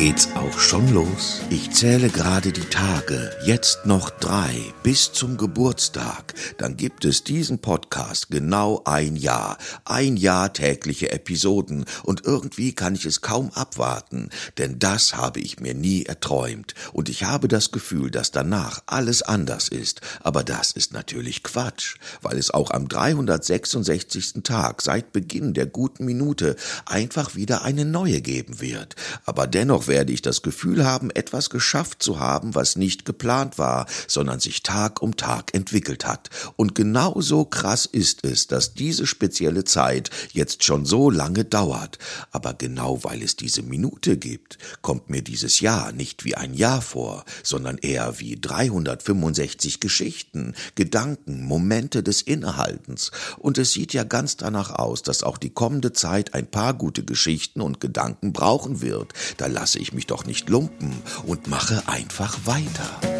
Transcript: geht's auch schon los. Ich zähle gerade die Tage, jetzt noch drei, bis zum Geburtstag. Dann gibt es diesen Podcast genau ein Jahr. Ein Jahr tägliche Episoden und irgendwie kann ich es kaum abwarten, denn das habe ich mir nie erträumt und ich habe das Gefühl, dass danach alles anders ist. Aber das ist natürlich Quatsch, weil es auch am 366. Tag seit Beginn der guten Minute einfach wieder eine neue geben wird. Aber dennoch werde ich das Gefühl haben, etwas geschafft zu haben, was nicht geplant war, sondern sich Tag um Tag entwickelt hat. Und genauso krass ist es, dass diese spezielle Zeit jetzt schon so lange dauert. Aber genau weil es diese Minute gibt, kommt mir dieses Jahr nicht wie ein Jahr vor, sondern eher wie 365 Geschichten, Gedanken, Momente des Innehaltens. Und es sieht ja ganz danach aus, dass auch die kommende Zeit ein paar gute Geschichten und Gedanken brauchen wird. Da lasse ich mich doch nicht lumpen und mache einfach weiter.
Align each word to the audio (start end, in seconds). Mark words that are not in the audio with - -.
geht's 0.00 0.30
auch 0.34 0.58
schon 0.58 0.94
los. 0.94 1.42
Ich 1.50 1.72
zähle 1.72 2.08
gerade 2.08 2.52
die 2.52 2.64
Tage, 2.64 3.36
jetzt 3.44 3.84
noch 3.84 4.08
drei, 4.08 4.54
bis 4.82 5.12
zum 5.12 5.36
Geburtstag. 5.36 6.32
Dann 6.56 6.78
gibt 6.78 7.04
es 7.04 7.22
diesen 7.22 7.58
Podcast 7.58 8.30
genau 8.30 8.80
ein 8.86 9.14
Jahr. 9.14 9.58
Ein 9.84 10.16
Jahr 10.16 10.54
tägliche 10.54 11.12
Episoden 11.12 11.84
und 12.02 12.24
irgendwie 12.24 12.72
kann 12.72 12.94
ich 12.94 13.04
es 13.04 13.20
kaum 13.20 13.50
abwarten, 13.50 14.30
denn 14.56 14.78
das 14.78 15.16
habe 15.16 15.40
ich 15.40 15.60
mir 15.60 15.74
nie 15.74 16.06
erträumt 16.06 16.74
und 16.94 17.10
ich 17.10 17.24
habe 17.24 17.46
das 17.46 17.70
Gefühl, 17.70 18.10
dass 18.10 18.30
danach 18.30 18.82
alles 18.86 19.20
anders 19.20 19.68
ist. 19.68 20.00
Aber 20.22 20.42
das 20.44 20.72
ist 20.72 20.94
natürlich 20.94 21.42
Quatsch, 21.42 21.96
weil 22.22 22.38
es 22.38 22.50
auch 22.50 22.70
am 22.70 22.88
366. 22.88 24.44
Tag 24.44 24.80
seit 24.80 25.12
Beginn 25.12 25.52
der 25.52 25.66
guten 25.66 26.06
Minute 26.06 26.56
einfach 26.86 27.34
wieder 27.34 27.64
eine 27.64 27.84
neue 27.84 28.22
geben 28.22 28.62
wird. 28.62 28.96
Aber 29.26 29.46
dennoch 29.46 29.89
werde 29.90 30.12
ich 30.12 30.22
das 30.22 30.40
Gefühl 30.40 30.86
haben, 30.86 31.10
etwas 31.10 31.50
geschafft 31.50 32.02
zu 32.02 32.18
haben, 32.18 32.54
was 32.54 32.76
nicht 32.76 33.04
geplant 33.04 33.58
war, 33.58 33.86
sondern 34.06 34.40
sich 34.40 34.62
Tag 34.62 35.02
um 35.02 35.16
Tag 35.16 35.52
entwickelt 35.52 36.06
hat. 36.06 36.30
Und 36.56 36.74
genauso 36.74 37.44
krass 37.44 37.84
ist 37.84 38.24
es, 38.24 38.46
dass 38.46 38.72
diese 38.72 39.06
spezielle 39.06 39.64
Zeit 39.64 40.08
jetzt 40.32 40.64
schon 40.64 40.86
so 40.86 41.10
lange 41.10 41.44
dauert. 41.44 41.98
Aber 42.30 42.54
genau 42.54 43.02
weil 43.04 43.22
es 43.22 43.36
diese 43.36 43.62
Minute 43.62 44.16
gibt, 44.16 44.58
kommt 44.80 45.10
mir 45.10 45.22
dieses 45.22 45.60
Jahr 45.60 45.92
nicht 45.92 46.24
wie 46.24 46.36
ein 46.36 46.54
Jahr 46.54 46.80
vor, 46.80 47.24
sondern 47.42 47.76
eher 47.76 48.20
wie 48.20 48.40
365 48.40 49.80
Geschichten, 49.80 50.54
Gedanken, 50.76 51.44
Momente 51.44 52.04
des 52.04 52.22
Innehaltens. 52.22 53.10
Und 53.38 53.58
es 53.58 53.72
sieht 53.72 53.92
ja 53.92 54.04
ganz 54.04 54.36
danach 54.36 54.70
aus, 54.70 55.02
dass 55.02 55.24
auch 55.24 55.36
die 55.36 55.50
kommende 55.50 55.92
Zeit 55.92 56.32
ein 56.34 56.48
paar 56.48 56.74
gute 56.74 57.04
Geschichten 57.04 57.60
und 57.60 57.80
Gedanken 57.80 58.32
brauchen 58.32 58.82
wird. 58.82 59.14
Da 59.36 59.46
lasse 59.70 59.78
ich 59.78 59.92
mich 59.92 60.06
doch 60.08 60.24
nicht 60.24 60.48
lumpen 60.48 61.00
und 61.26 61.46
mache 61.46 61.86
einfach 61.86 62.44
weiter. 62.44 63.19